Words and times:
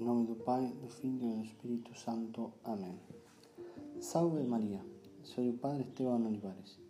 Em 0.00 0.04
nome 0.04 0.24
do 0.24 0.34
Pai, 0.34 0.66
do 0.80 0.88
Filho 0.88 1.30
e 1.30 1.34
do 1.36 1.42
Espírito 1.42 1.94
Santo. 1.94 2.50
Amém. 2.64 2.98
Salve 4.00 4.42
Maria, 4.44 4.82
sou 5.22 5.46
o 5.46 5.58
Padre 5.58 5.82
Esteban 5.82 6.26
Olivares 6.26 6.80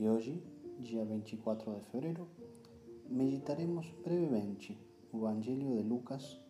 e 0.00 0.08
hoje, 0.08 0.42
dia 0.80 1.04
24 1.04 1.74
de 1.74 1.80
fevereiro, 1.82 2.26
meditaremos 3.06 3.92
brevemente 4.02 4.78
o 5.12 5.18
Evangelho 5.18 5.76
de 5.76 5.82
Lucas, 5.82 6.40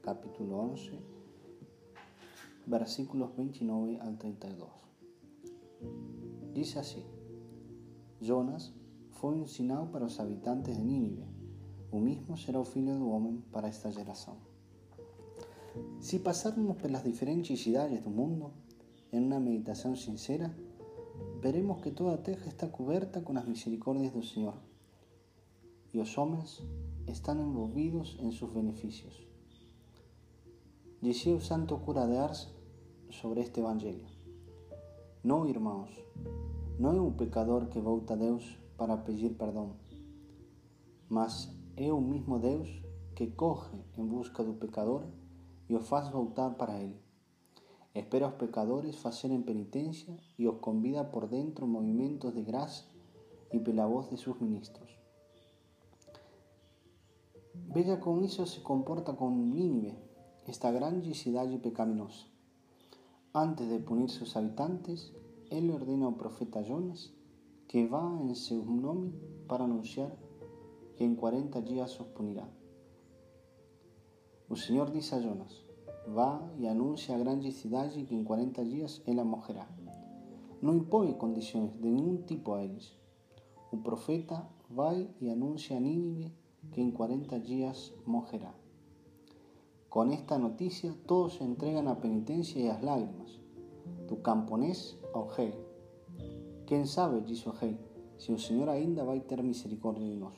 capítulo 0.00 0.54
11, 0.72 0.98
versículos 2.66 3.30
29 3.36 3.98
al 4.00 4.16
32. 4.16 4.70
Diz 6.54 6.78
assim: 6.78 7.04
Jonas 8.22 8.72
foi 9.10 9.34
um 9.34 9.46
sinal 9.46 9.88
para 9.88 10.06
os 10.06 10.18
habitantes 10.18 10.74
de 10.74 10.82
Nínive, 10.82 11.26
o 11.92 12.00
mesmo 12.00 12.38
será 12.38 12.58
o 12.58 12.64
Filho 12.64 12.98
do 12.98 13.10
Homem 13.10 13.44
para 13.52 13.68
esta 13.68 13.90
geração. 13.90 14.47
Si 16.00 16.18
pasáramos 16.18 16.76
por 16.76 16.90
las 16.90 17.04
diferentes 17.04 17.60
cidades 17.62 18.04
do 18.04 18.10
mundo 18.10 18.52
en 19.12 19.24
una 19.24 19.40
meditación 19.40 19.96
sincera, 19.96 20.54
veremos 21.42 21.82
que 21.82 21.90
toda 21.90 22.22
terra 22.22 22.46
está 22.46 22.70
coberta 22.70 23.24
con 23.24 23.36
las 23.36 23.46
misericordias 23.46 24.14
del 24.14 24.24
Señor 24.24 24.54
y 25.92 25.98
los 25.98 26.18
hombres 26.18 26.62
están 27.06 27.40
envolvidos 27.40 28.16
en 28.20 28.32
sus 28.32 28.52
beneficios. 28.52 29.26
Dizia 31.00 31.34
o 31.34 31.40
santo 31.40 31.80
cura 31.80 32.06
de 32.06 32.18
Ars 32.18 32.50
sobre 33.10 33.40
este 33.40 33.60
evangelio. 33.60 34.06
No, 35.22 35.46
irmãos, 35.46 35.90
no 36.78 36.94
é 36.94 37.00
un 37.00 37.14
pecador 37.14 37.68
que 37.68 37.80
volta 37.80 38.14
a 38.14 38.16
Deus 38.16 38.58
para 38.76 39.04
pedir 39.04 39.36
perdón, 39.36 39.74
mas 41.08 41.50
é 41.76 41.92
o 41.92 42.00
mismo 42.00 42.38
Deus 42.38 42.68
que 43.14 43.34
coge 43.34 43.74
en 43.96 44.06
busca 44.06 44.44
do 44.44 44.54
pecador 44.54 45.02
e 45.68 45.74
os 45.74 45.86
faz 45.88 46.08
voltar 46.08 46.50
para 46.54 46.78
Ele. 46.80 46.96
Espera 47.94 48.26
aos 48.26 48.34
pecadores 48.36 48.96
fazerem 48.96 49.42
penitência 49.42 50.16
e 50.38 50.46
os 50.46 50.60
convida 50.60 51.04
por 51.04 51.26
dentro 51.26 51.66
movimentos 51.66 52.34
de 52.34 52.42
graça 52.42 52.84
e 53.52 53.58
pela 53.58 53.86
voz 53.86 54.08
de 54.10 54.16
seus 54.16 54.38
ministros. 54.40 54.90
Veja 57.74 57.96
com 57.96 58.22
isso 58.22 58.46
se 58.46 58.60
comporta 58.60 59.12
com 59.12 59.30
Nínive, 59.30 59.94
esta 60.46 60.70
grande 60.70 61.14
cidade 61.14 61.58
pecaminosa. 61.58 62.24
Antes 63.34 63.68
de 63.68 63.78
punir 63.80 64.08
seus 64.08 64.34
habitantes, 64.36 65.12
ele 65.50 65.72
ordena 65.72 66.06
ao 66.06 66.12
profeta 66.12 66.62
Jonas 66.62 67.12
que 67.66 67.86
vá 67.86 68.18
em 68.22 68.34
seu 68.34 68.64
nome 68.64 69.12
para 69.46 69.64
anunciar 69.64 70.10
que 70.96 71.04
em 71.04 71.14
40 71.14 71.60
dias 71.62 72.00
os 72.00 72.06
punirá. 72.08 72.48
O 74.48 74.56
Senhor 74.56 74.90
diz 74.90 75.12
a 75.12 75.20
Jonas: 75.20 75.67
Vá 76.14 76.40
e 76.58 76.66
anuncia 76.66 77.14
a 77.14 77.18
grande 77.18 77.52
cidade 77.52 78.02
que 78.04 78.14
em 78.14 78.24
40 78.24 78.64
dias 78.64 79.02
ela 79.06 79.24
morrerá. 79.24 79.68
Não 80.62 80.74
impõe 80.74 81.12
condições 81.12 81.72
de 81.74 81.88
nenhum 81.88 82.22
tipo 82.22 82.54
a 82.54 82.64
eles. 82.64 82.96
O 83.70 83.76
profeta 83.76 84.46
vai 84.70 85.06
e 85.20 85.28
anuncia 85.28 85.76
a 85.76 85.80
Nínive 85.80 86.32
que 86.72 86.80
em 86.80 86.90
40 86.90 87.38
dias 87.40 87.92
morrerá. 88.06 88.54
Com 89.90 90.10
esta 90.10 90.38
notícia, 90.38 90.94
todos 91.06 91.34
se 91.34 91.44
entregam 91.44 91.88
à 91.88 91.94
penitência 91.94 92.58
e 92.58 92.68
às 92.68 92.82
lágrimas, 92.82 93.38
do 94.06 94.16
camponês 94.16 94.96
ao 95.12 95.26
rei. 95.26 95.54
Quem 96.66 96.84
sabe, 96.84 97.20
diz 97.20 97.46
o 97.46 97.50
rei, 97.50 97.78
se 98.18 98.32
o 98.32 98.38
Senhor 98.38 98.68
ainda 98.68 99.04
vai 99.04 99.20
ter 99.20 99.42
misericórdia 99.42 100.06
de 100.06 100.16
nós. 100.16 100.36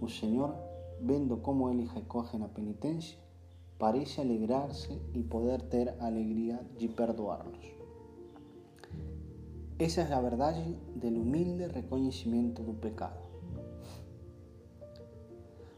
O 0.00 0.08
Senhor 0.08 0.54
vendo 1.00 1.36
como 1.38 1.70
eles 1.70 1.90
recogen 1.90 2.42
a 2.42 2.48
penitência, 2.48 3.23
parece 3.84 4.22
alegrar-se 4.22 4.98
e 5.12 5.22
poder 5.22 5.60
ter 5.68 5.90
a 6.00 6.06
alegria 6.06 6.58
de 6.78 6.88
perdoá-los. 6.88 7.66
Essa 9.78 10.00
é 10.00 10.12
a 10.14 10.22
verdade 10.22 10.74
humilde 11.02 11.66
reconhecimento 11.66 12.62
do 12.62 12.72
pecado. 12.72 13.20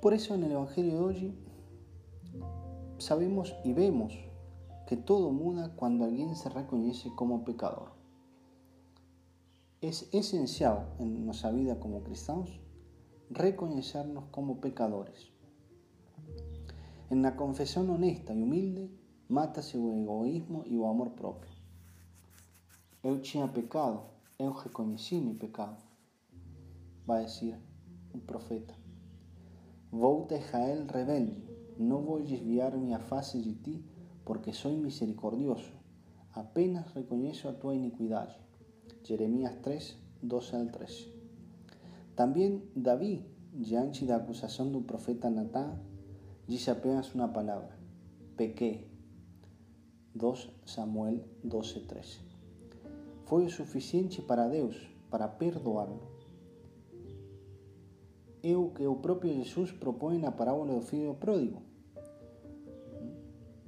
Por 0.00 0.12
isso, 0.12 0.36
no 0.36 0.46
Evangelho 0.46 0.90
de 0.90 0.96
hoje, 0.96 1.38
sabemos 3.00 3.52
e 3.64 3.72
vemos 3.72 4.16
que 4.86 4.96
todo 4.96 5.32
muda 5.32 5.74
quando 5.74 6.04
alguém 6.04 6.32
se 6.36 6.48
reconhece 6.48 7.10
como 7.16 7.42
pecador. 7.42 7.90
É 9.82 9.88
essencial 9.88 10.94
em 11.00 11.08
nossa 11.24 11.50
vida 11.50 11.74
como 11.74 12.02
cristãos 12.02 12.60
reconocernos 13.34 14.26
como 14.30 14.58
pecadores. 14.58 15.36
En 17.10 17.22
la 17.22 17.36
confesión 17.36 17.88
honesta 17.88 18.34
y 18.34 18.42
humilde, 18.42 18.90
mata-se 19.28 19.78
o 19.78 19.96
egoísmo 19.96 20.64
e 20.66 20.76
o 20.76 20.86
amor 20.86 21.12
próprio. 21.12 21.50
Eu 23.02 23.22
tinha 23.22 23.48
pecado, 23.48 24.02
eu 24.38 24.52
reconheci 24.52 25.18
meu 25.18 25.34
pecado, 25.34 25.82
vai 27.06 27.24
dizer 27.24 27.58
o 28.12 28.18
profeta. 28.18 28.74
Volta 29.90 30.36
Israel 30.36 30.84
rebelde, 30.86 31.42
não 31.78 32.02
vou 32.02 32.22
desviar 32.22 32.76
minha 32.76 32.98
face 32.98 33.40
de 33.40 33.54
ti, 33.54 33.84
porque 34.22 34.52
sou 34.52 34.76
misericordioso, 34.76 35.72
apenas 36.34 36.92
reconheço 36.92 37.48
a 37.48 37.54
tua 37.54 37.74
iniquidade. 37.74 38.36
Jeremias 39.02 39.56
3, 39.62 39.96
12 40.20 40.56
al 40.56 40.70
13. 40.70 41.10
También 42.14 42.68
David, 42.74 43.22
diante 43.54 44.04
da 44.04 44.16
acusación 44.16 44.72
do 44.72 44.82
profeta 44.82 45.30
Natán, 45.30 45.87
dice 46.48 46.70
apenas 46.70 47.14
una 47.14 47.32
palabra, 47.32 47.78
pequé. 48.36 48.88
2 50.14 50.50
Samuel 50.64 51.22
12:13. 51.44 52.20
Foi 53.26 53.48
suficiente 53.50 54.22
para 54.22 54.48
Deus 54.48 54.74
para 55.10 55.28
perdoá-lo. 55.28 56.00
É 58.42 58.56
o 58.56 58.70
que 58.70 58.86
o 58.86 58.96
próprio 58.96 59.34
Jesus 59.34 59.72
propõe 59.72 60.18
na 60.18 60.32
parábola 60.32 60.74
do 60.74 60.80
filho 60.80 61.14
pródigo. 61.14 61.62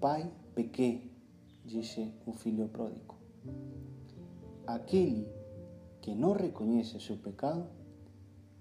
Pai, 0.00 0.32
pequé, 0.54 1.02
disse 1.64 2.14
o 2.24 2.32
filho 2.32 2.68
pródigo. 2.68 3.16
Aquele 4.66 5.28
que 6.00 6.14
não 6.14 6.32
reconhece 6.32 6.98
seu 7.00 7.16
pecado 7.16 7.66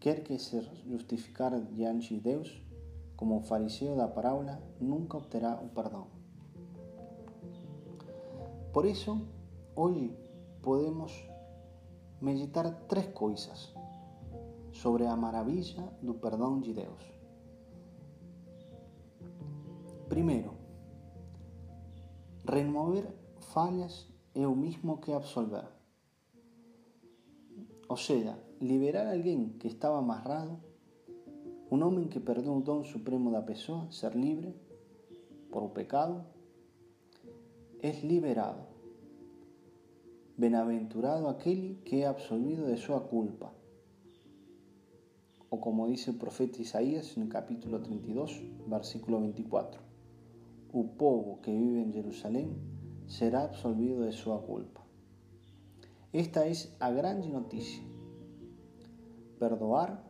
quer 0.00 0.24
que 0.24 0.38
ser 0.38 0.64
justificar 0.86 1.60
diante 1.60 2.14
de 2.14 2.20
Deus, 2.20 2.60
como 3.18 3.38
o 3.38 3.40
fariseu 3.40 3.96
da 3.96 4.06
parábola, 4.06 4.62
nunca 4.80 5.16
obterá 5.16 5.60
o 5.60 5.68
perdão. 5.70 6.06
Por 8.72 8.86
isso, 8.86 9.26
hoje 9.74 10.16
podemos 10.62 11.12
meditar 12.20 12.70
três 12.86 13.08
coisas 13.08 13.74
sobre 14.70 15.04
a 15.04 15.16
maravilha 15.16 15.82
do 16.00 16.14
perdão 16.14 16.60
de 16.60 16.72
Deus. 16.72 17.02
Primeiro, 20.08 20.54
remover 22.48 23.12
falhas 23.52 24.06
é 24.32 24.46
o 24.46 24.54
mesmo 24.54 24.96
que 24.98 25.12
absolver. 25.12 25.66
Ou 27.88 27.96
seja, 27.96 28.38
liberar 28.60 29.08
a 29.08 29.12
alguém 29.12 29.48
que 29.58 29.66
estava 29.66 29.98
amarrado, 29.98 30.67
um 31.70 31.84
homem 31.84 32.08
que 32.08 32.18
perdeu 32.18 32.56
o 32.56 32.62
dom 32.62 32.82
supremo 32.82 33.30
da 33.30 33.42
pessoa, 33.42 33.86
ser 33.90 34.14
livre 34.14 34.54
por 35.50 35.62
o 35.62 35.68
pecado, 35.68 36.24
é 37.82 37.90
liberado. 37.90 38.66
Bem-aventurado 40.36 41.26
aquele 41.28 41.74
que 41.84 42.02
é 42.02 42.06
absolvido 42.06 42.66
de 42.66 42.80
sua 42.80 43.00
culpa. 43.00 43.52
Ou 45.50 45.58
como 45.58 45.86
diz 45.88 46.06
o 46.08 46.14
profeta 46.14 46.62
Isaías 46.62 47.16
no 47.16 47.26
capítulo 47.26 47.78
32, 47.80 48.42
versículo 48.66 49.20
24: 49.20 49.80
O 50.72 50.84
povo 50.84 51.38
que 51.42 51.50
vive 51.50 51.80
em 51.80 51.92
Jerusalém 51.92 52.56
será 53.06 53.44
absolvido 53.44 54.08
de 54.08 54.16
sua 54.16 54.38
culpa. 54.38 54.80
Esta 56.12 56.46
é 56.46 56.52
a 56.80 56.90
grande 56.90 57.28
notícia 57.28 57.82
Perdoar 59.38 60.07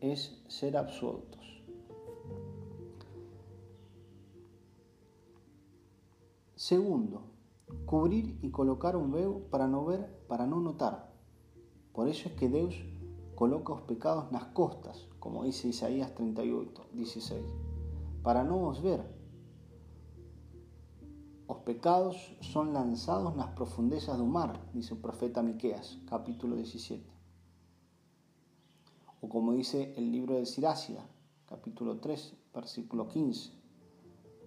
es 0.00 0.42
ser 0.48 0.76
absueltos. 0.76 1.44
Segundo, 6.54 7.22
cubrir 7.84 8.38
y 8.42 8.50
colocar 8.50 8.96
un 8.96 9.12
veo 9.12 9.48
para 9.50 9.68
no 9.68 9.84
ver, 9.84 10.24
para 10.26 10.46
no 10.46 10.60
notar. 10.60 11.12
Por 11.92 12.08
eso 12.08 12.28
es 12.28 12.34
que 12.34 12.48
Dios 12.48 12.74
coloca 13.34 13.74
los 13.74 13.82
pecados 13.82 14.32
nas 14.32 14.46
costas, 14.46 15.06
como 15.18 15.44
dice 15.44 15.68
Isaías 15.68 16.14
38, 16.14 16.86
16, 16.92 17.44
para 18.22 18.42
no 18.42 18.66
os 18.66 18.82
ver. 18.82 19.04
Los 21.48 21.58
pecados 21.58 22.36
son 22.40 22.72
lanzados 22.72 23.36
nas 23.36 23.54
profundezas 23.54 24.18
del 24.18 24.26
mar, 24.26 24.58
dice 24.72 24.94
el 24.94 25.00
profeta 25.00 25.42
Miqueas, 25.42 25.98
capítulo 26.08 26.56
17 26.56 27.15
o 29.26 29.28
como 29.28 29.54
dice 29.54 29.92
el 29.96 30.12
libro 30.12 30.36
de 30.36 30.46
Sirácida, 30.46 31.04
capítulo 31.48 31.98
3, 31.98 32.32
versículo 32.54 33.08
15. 33.08 33.50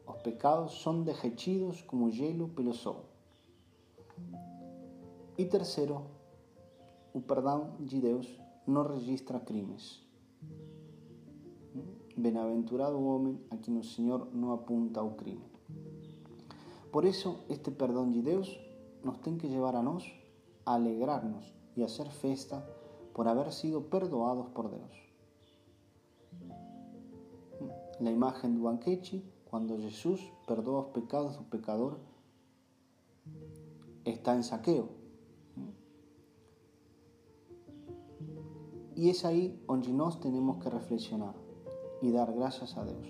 Los 0.08 0.18
pecados 0.24 0.72
son 0.72 1.04
derretidos 1.04 1.84
como 1.84 2.10
hielo 2.10 2.48
pelo 2.56 2.74
sol. 2.74 3.04
E 5.38 5.44
terceiro, 5.44 6.04
o 7.14 7.20
perdão 7.20 7.76
de 7.82 8.00
Deus 8.00 8.26
não 8.66 8.88
registra 8.88 9.42
crimes. 9.42 10.02
Bem-aventurado 12.16 12.96
o 12.96 13.06
homem 13.06 13.38
a 13.52 13.58
quem 13.58 13.78
o 13.78 13.84
Senhor 13.84 14.30
não 14.34 14.54
apunta 14.54 15.04
o 15.04 15.16
crime. 15.16 15.44
Por 16.90 17.04
isso, 17.04 17.44
este 17.50 17.70
perdão 17.70 18.10
de 18.10 18.22
Deus 18.22 18.48
nos 19.04 19.18
tem 19.18 19.38
que 19.38 19.48
levar 19.48 19.76
a 19.76 19.84
nós 19.84 20.10
a 20.66 20.76
alegrarnos 20.76 21.54
a 21.82 21.86
hacer 21.86 22.10
festa 22.10 22.58
por 23.14 23.28
haber 23.28 23.52
sido 23.52 23.90
perdoados 23.90 24.48
por 24.48 24.70
Deus. 24.70 25.10
La 28.00 28.12
imagen 28.12 28.56
do 28.56 28.64
banquete, 28.64 29.24
quando 29.50 29.78
Jesus 29.78 30.22
perdoa 30.48 30.88
os 30.88 30.92
pecados 30.94 31.36
do 31.38 31.44
pecador, 31.44 31.98
está 34.06 34.36
en 34.36 34.44
saqueo. 34.44 34.88
E 38.96 39.10
é 39.10 39.28
aí 39.28 39.64
onde 39.68 39.92
nós 39.92 40.16
temos 40.16 40.58
que 40.64 40.70
reflexionar 40.70 41.36
e 42.02 42.12
dar 42.12 42.32
graças 42.32 42.78
a 42.78 42.84
Deus, 42.84 43.08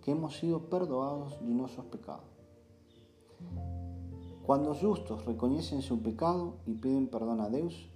que 0.00 0.10
hemos 0.10 0.36
sido 0.36 0.60
perdoados 0.60 1.38
de 1.40 1.52
nossos 1.52 1.84
pecados. 1.86 2.28
Quando 4.44 4.70
os 4.70 4.78
justos 4.78 5.24
reconhecem 5.24 5.80
seu 5.80 5.96
pecado 5.96 6.54
e 6.66 6.74
pedem 6.74 7.06
perdão 7.06 7.40
a 7.40 7.48
Deus, 7.48 7.90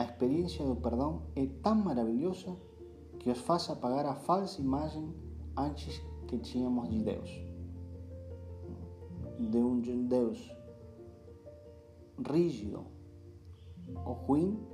a 0.00 0.02
experiência 0.02 0.64
do 0.64 0.76
perdão 0.76 1.24
é 1.36 1.46
tão 1.62 1.74
maravilhosa 1.74 2.56
que 3.18 3.30
os 3.30 3.38
faz 3.38 3.68
apagar 3.68 4.06
a 4.06 4.14
falsa 4.14 4.58
imagem 4.58 5.14
antes 5.54 6.00
que 6.26 6.38
tínhamos 6.38 6.88
de 6.88 7.02
Deus. 7.02 7.28
De 9.38 9.58
um 9.58 9.78
Deus 10.08 10.50
rígido 12.26 12.86
ou 14.06 14.14
ruim, 14.14 14.66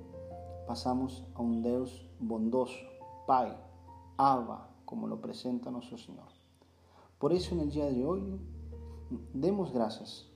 passamos 0.64 1.24
a 1.34 1.42
um 1.42 1.60
Deus 1.60 2.08
bondoso, 2.20 2.78
Pai, 3.26 3.58
Abba, 4.16 4.70
como 4.84 5.08
lo 5.08 5.16
presenta 5.16 5.72
nosso 5.72 5.98
Senhor. 5.98 6.28
Por 7.18 7.32
isso, 7.32 7.52
no 7.56 7.66
dia 7.66 7.92
de 7.92 8.04
hoje, 8.04 8.40
demos 9.34 9.72
graças 9.72 10.30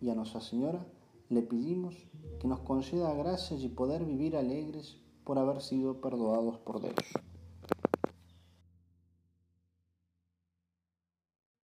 e 0.00 0.10
a 0.10 0.16
Nossa 0.16 0.40
Senhora 0.40 0.84
le 1.32 1.40
pedimos 1.40 1.94
que 2.40 2.46
nos 2.46 2.60
conceda 2.60 3.14
gracias 3.14 3.62
y 3.62 3.68
poder 3.68 4.04
vivir 4.04 4.36
alegres 4.36 4.98
por 5.24 5.38
haber 5.38 5.62
sido 5.62 6.00
perdonados 6.00 6.58
por 6.58 6.80
Dios. 6.82 6.94